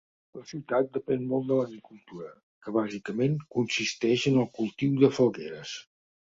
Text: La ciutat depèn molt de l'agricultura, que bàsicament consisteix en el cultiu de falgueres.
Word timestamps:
La 0.37 0.43
ciutat 0.51 0.87
depèn 0.93 1.27
molt 1.33 1.45
de 1.51 1.57
l'agricultura, 1.59 2.29
que 2.63 2.73
bàsicament 2.79 3.37
consisteix 3.59 4.25
en 4.33 4.41
el 4.45 4.49
cultiu 4.57 4.97
de 5.05 5.13
falgueres. 5.21 5.77